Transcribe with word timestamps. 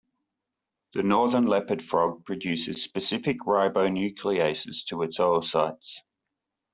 The 0.95 1.03
northern 1.03 1.45
leopard 1.45 1.83
frog 1.83 2.25
produces 2.25 2.81
specific 2.83 3.37
ribonucleases 3.41 4.83
to 4.87 5.03
its 5.03 5.19
oocytes. 5.19 5.97